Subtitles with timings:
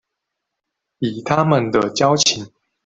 [0.97, 2.51] 以他們的交情